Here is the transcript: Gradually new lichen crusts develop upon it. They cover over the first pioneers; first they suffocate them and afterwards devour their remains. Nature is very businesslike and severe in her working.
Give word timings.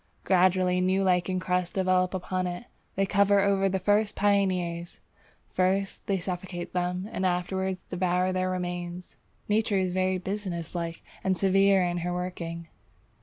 Gradually 0.23 0.81
new 0.81 1.03
lichen 1.03 1.39
crusts 1.39 1.71
develop 1.75 2.15
upon 2.15 2.47
it. 2.47 2.63
They 2.95 3.05
cover 3.05 3.39
over 3.39 3.69
the 3.69 3.77
first 3.77 4.15
pioneers; 4.15 4.99
first 5.51 6.07
they 6.07 6.17
suffocate 6.17 6.73
them 6.73 7.07
and 7.11 7.23
afterwards 7.23 7.83
devour 7.85 8.33
their 8.33 8.49
remains. 8.49 9.15
Nature 9.47 9.77
is 9.77 9.93
very 9.93 10.17
businesslike 10.17 11.03
and 11.23 11.37
severe 11.37 11.83
in 11.83 11.97
her 11.99 12.13
working. 12.15 12.67